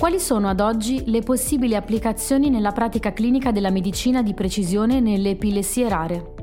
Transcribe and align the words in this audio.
Quali 0.00 0.18
sono 0.18 0.48
ad 0.48 0.60
oggi 0.60 1.02
le 1.10 1.20
possibili 1.20 1.74
applicazioni 1.74 2.48
nella 2.48 2.72
pratica 2.72 3.12
clinica 3.12 3.52
della 3.52 3.68
medicina 3.68 4.22
di 4.22 4.32
precisione 4.32 4.98
nelle 4.98 5.28
epilessie 5.28 5.90
rare? 5.90 6.39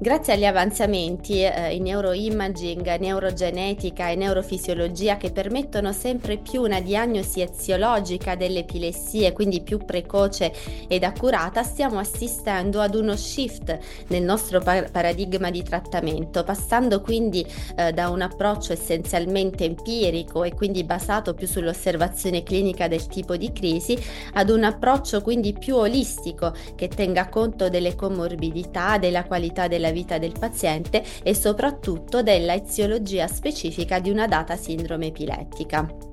Grazie 0.00 0.34
agli 0.34 0.44
avanzamenti 0.44 1.42
eh, 1.42 1.74
in 1.74 1.82
neuroimaging, 1.82 2.98
neurogenetica 2.98 4.10
e 4.10 4.14
neurofisiologia 4.14 5.16
che 5.16 5.32
permettono 5.32 5.92
sempre 5.92 6.36
più 6.36 6.62
una 6.62 6.80
diagnosi 6.80 7.40
eziologica 7.40 8.36
delle 8.36 8.60
epilessie, 8.60 9.32
quindi 9.32 9.60
più 9.60 9.84
precoce 9.84 10.52
ed 10.86 11.02
accurata, 11.02 11.64
stiamo 11.64 11.98
assistendo 11.98 12.80
ad 12.80 12.94
uno 12.94 13.16
shift 13.16 13.76
nel 14.06 14.22
nostro 14.22 14.60
par- 14.60 14.88
paradigma 14.88 15.50
di 15.50 15.64
trattamento, 15.64 16.44
passando 16.44 17.00
quindi 17.00 17.44
eh, 17.74 17.90
da 17.90 18.08
un 18.08 18.20
approccio 18.20 18.72
essenzialmente 18.72 19.64
empirico 19.64 20.44
e 20.44 20.54
quindi 20.54 20.84
basato 20.84 21.34
più 21.34 21.48
sull'osservazione 21.48 22.44
clinica 22.44 22.86
del 22.86 23.08
tipo 23.08 23.36
di 23.36 23.50
crisi, 23.50 23.98
ad 24.34 24.48
un 24.48 24.62
approccio 24.62 25.22
quindi 25.22 25.54
più 25.54 25.74
olistico 25.74 26.54
che 26.76 26.86
tenga 26.86 27.28
conto 27.28 27.68
delle 27.68 27.96
comorbidità, 27.96 28.96
della 28.98 29.24
qualità 29.24 29.66
della 29.66 29.86
della 29.88 29.90
vita 29.90 30.18
del 30.18 30.32
paziente 30.38 31.02
e 31.22 31.34
soprattutto 31.34 32.22
della 32.22 32.54
eziologia 32.54 33.26
specifica 33.26 33.98
di 33.98 34.10
una 34.10 34.26
data 34.26 34.56
sindrome 34.56 35.06
epilettica. 35.06 36.07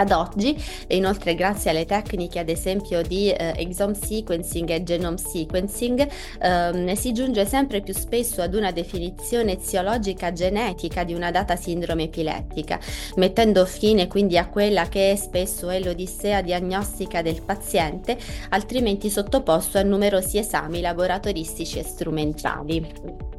Ad 0.00 0.12
oggi, 0.12 0.56
inoltre 0.88 1.34
grazie 1.34 1.68
alle 1.68 1.84
tecniche 1.84 2.38
ad 2.38 2.48
esempio 2.48 3.02
di 3.02 3.30
eh, 3.30 3.52
exome 3.56 3.92
sequencing 3.92 4.70
e 4.70 4.82
genome 4.82 5.18
sequencing, 5.18 6.08
ehm, 6.40 6.94
si 6.94 7.12
giunge 7.12 7.44
sempre 7.44 7.82
più 7.82 7.92
spesso 7.92 8.40
ad 8.40 8.54
una 8.54 8.72
definizione 8.72 9.58
eziologica 9.58 10.32
genetica 10.32 11.04
di 11.04 11.12
una 11.12 11.30
data 11.30 11.54
sindrome 11.54 12.04
epilettica, 12.04 12.80
mettendo 13.16 13.66
fine 13.66 14.06
quindi 14.06 14.38
a 14.38 14.48
quella 14.48 14.88
che 14.88 15.18
spesso 15.20 15.68
è 15.68 15.78
l'odissea 15.78 16.40
diagnostica 16.40 17.20
del 17.20 17.42
paziente, 17.42 18.16
altrimenti 18.48 19.10
sottoposto 19.10 19.76
a 19.76 19.82
numerosi 19.82 20.38
esami 20.38 20.80
laboratoristici 20.80 21.78
e 21.78 21.82
strumentali 21.82 23.29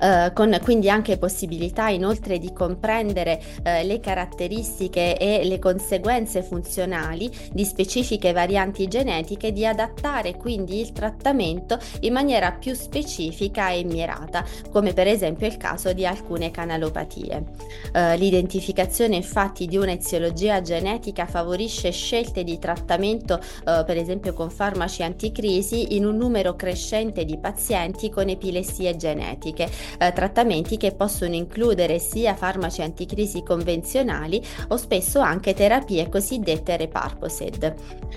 eh, 0.00 0.32
con 0.34 0.58
quindi 0.62 0.88
anche 0.88 1.18
possibilità 1.18 1.88
inoltre 1.88 2.38
di 2.38 2.52
comprendere 2.52 3.40
eh, 3.62 3.84
le 3.84 4.00
caratteristiche 4.00 5.16
e 5.16 5.44
le 5.44 5.58
conseguenze 5.58 6.42
funzionali 6.42 7.30
di 7.52 7.64
specifiche 7.64 8.32
varianti 8.32 8.88
genetiche, 8.88 9.52
di 9.52 9.66
adattare 9.66 10.36
quindi 10.36 10.80
il 10.80 10.92
trattamento 10.92 11.78
in 12.00 12.12
maniera 12.12 12.52
più 12.52 12.74
specifica 12.74 13.70
e 13.70 13.84
mirata, 13.84 14.44
come 14.70 14.92
per 14.92 15.06
esempio 15.06 15.46
il 15.46 15.56
caso 15.56 15.92
di 15.92 16.06
alcune 16.06 16.50
canalopatie. 16.50 17.44
Eh, 17.92 18.16
l'identificazione 18.16 19.16
infatti 19.16 19.66
di 19.66 19.76
un'eziologia 19.76 20.60
genetica 20.60 21.26
favorisce 21.26 21.90
scelte 21.90 22.44
di 22.44 22.58
trattamento, 22.58 23.38
eh, 23.38 23.82
per 23.84 23.96
esempio 23.96 24.32
con 24.32 24.50
farmaci 24.50 25.02
anticrisi, 25.02 25.96
in 25.96 26.04
un 26.04 26.16
numero 26.16 26.54
crescente 26.56 27.24
di 27.24 27.38
pazienti 27.38 28.10
con 28.10 28.28
epilessie 28.28 28.96
genetiche, 28.96 29.68
eh, 29.98 30.12
trattamenti 30.12 30.76
che 30.76 30.92
possono 30.92 31.34
includere 31.34 31.98
sia 31.98 32.34
farmaci 32.34 32.82
anticrisi 32.82 33.42
convenzionali 33.42 34.42
o 34.68 34.76
spesso 34.76 35.20
anche 35.20 35.54
terapie 35.54 36.08
cosiddette 36.08 36.76
reparposed. 36.76 37.74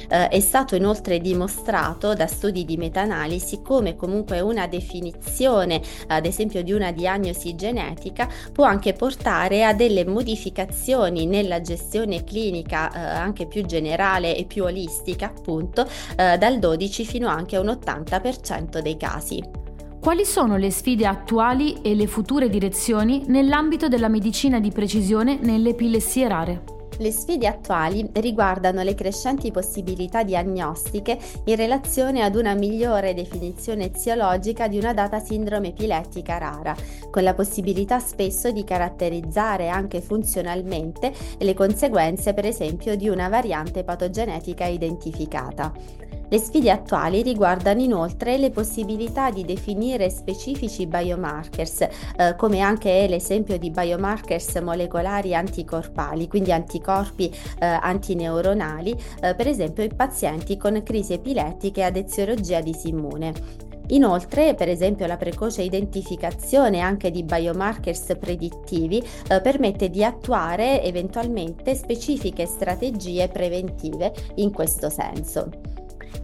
Eh, 0.10 0.28
è 0.28 0.40
stato 0.40 0.76
inoltre 0.76 1.20
dimostrato 1.20 2.14
da 2.14 2.28
studi 2.28 2.66
di 2.66 2.78
meta-analisi 2.78 3.62
come 3.62 3.96
comunque 3.96 4.40
una 4.40 4.68
definizione, 4.68 5.82
ad 6.08 6.26
esempio 6.26 6.64
di 6.64 6.72
una 6.72 6.92
diagnosi 6.92 7.56
genetica, 7.56 8.30
può 8.52 8.66
anche 8.66 8.94
portare 8.94 9.64
a 9.64 9.74
delle 9.74 10.06
modificazioni 10.06 11.26
nella 11.26 11.62
gestione 11.62 12.24
clinica 12.24 12.92
eh, 12.92 13.00
anche 13.00 13.48
più 13.48 13.66
generale 13.66 14.36
e 14.36 14.46
più 14.46 14.64
olistica, 14.64 15.28
appunto, 15.28 15.88
eh, 16.16 16.38
dal 16.38 16.60
12 16.60 17.06
fino 17.06 17.28
anche 17.28 17.56
a 17.56 17.60
un 17.60 17.68
80% 17.68 18.80
dei 18.80 18.98
casi. 18.98 19.57
Quali 20.00 20.26
sono 20.26 20.56
le 20.56 20.72
sfide 20.72 21.06
attuali 21.06 21.82
e 21.82 21.94
le 21.94 22.08
future 22.08 22.50
direzioni 22.50 23.26
nell'ambito 23.28 23.88
della 23.90 24.08
medicina 24.08 24.60
di 24.60 24.72
precisione 24.72 25.38
nelle 25.42 25.70
epilessie 25.70 26.28
rare? 26.28 26.64
Le 27.00 27.12
sfide 27.12 27.46
attuali 27.46 28.10
riguardano 28.14 28.82
le 28.82 28.96
crescenti 28.96 29.52
possibilità 29.52 30.24
diagnostiche 30.24 31.20
in 31.46 31.56
relazione 31.56 32.24
ad 32.24 32.36
una 32.36 32.54
migliore 32.54 33.14
definizione 33.14 33.92
eziologica 33.92 34.68
di 34.68 34.78
una 34.78 34.94
data 34.94 35.20
sindrome 35.20 35.70
epilettica 35.70 36.38
rara, 36.38 36.76
con 37.12 37.24
la 37.24 37.34
possibilità 37.34 38.00
spesso 38.00 38.50
di 38.52 38.64
caratterizzare 38.64 39.68
anche 39.68 40.02
funzionalmente 40.02 41.14
le 41.38 41.54
conseguenze 41.54 42.34
per 42.34 42.46
esempio 42.46 42.96
di 42.96 43.10
una 43.10 43.30
variante 43.30 43.84
patogenetica 43.84 44.66
identificata. 44.66 46.07
Le 46.30 46.40
sfide 46.40 46.72
attuali 46.72 47.22
riguardano 47.22 47.82
inoltre 47.82 48.38
le 48.38 48.50
possibilità 48.50 49.30
di 49.30 49.46
definire 49.46 50.10
specifici 50.10 50.86
biomarkers, 50.86 51.82
eh, 51.82 52.36
come 52.36 52.60
anche 52.60 53.08
l'esempio 53.08 53.58
di 53.58 53.72
biomarkers 53.72 54.56
molecolari 54.58 55.34
anticorpali, 55.34 56.28
quindi 56.28 56.52
anticorpi 56.52 57.34
eh, 57.60 57.66
antineuronali, 57.66 58.92
eh, 59.22 59.36
per 59.36 59.48
esempio 59.48 59.84
in 59.84 59.96
pazienti 59.96 60.58
con 60.58 60.84
crisi 60.84 61.14
epilettiche 61.14 61.84
ad 61.84 61.96
eziologia 61.96 62.60
disimmune. 62.60 63.66
Inoltre, 63.92 64.54
per 64.54 64.68
esempio, 64.68 65.08
la 65.08 65.16
precoce 65.16 65.62
identificazione 65.62 66.82
anche 66.82 67.10
di 67.10 67.24
biomarkers 67.24 68.18
predittivi 68.20 69.02
eh, 69.30 69.40
permette 69.40 69.90
di 69.90 70.04
attuare 70.04 70.84
eventualmente 70.84 71.74
specifiche 71.74 72.46
strategie 72.46 73.30
preventive 73.30 74.12
in 74.36 74.52
questo 74.52 74.90
senso. 74.90 75.77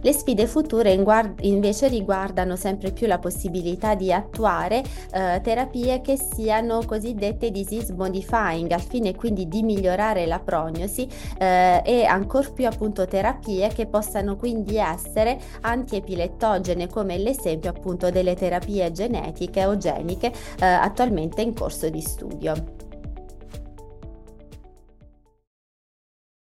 Le 0.04 0.12
sfide 0.12 0.46
future 0.46 0.92
invece 1.40 1.88
riguardano 1.88 2.56
sempre 2.56 2.92
più 2.92 3.06
la 3.06 3.18
possibilità 3.18 3.94
di 3.94 4.12
attuare 4.12 4.82
eh, 5.10 5.40
terapie 5.42 6.02
che 6.02 6.18
siano 6.18 6.82
cosiddette 6.84 7.50
disease 7.50 7.94
modifying 7.94 8.70
al 8.70 8.82
fine 8.82 9.14
quindi 9.14 9.48
di 9.48 9.62
migliorare 9.62 10.26
la 10.26 10.40
prognosi 10.40 11.08
eh, 11.38 11.80
e 11.82 12.04
ancor 12.04 12.52
più 12.52 12.66
appunto 12.66 13.06
terapie 13.06 13.68
che 13.68 13.86
possano 13.86 14.36
quindi 14.36 14.76
essere 14.76 15.40
antiepilettogene 15.62 16.86
come 16.86 17.16
l'esempio 17.16 17.70
appunto 17.70 18.10
delle 18.10 18.34
terapie 18.34 18.92
genetiche 18.92 19.64
o 19.64 19.78
geniche 19.78 20.30
eh, 20.60 20.66
attualmente 20.66 21.40
in 21.40 21.54
corso 21.54 21.88
di 21.88 22.02
studio. 22.02 22.83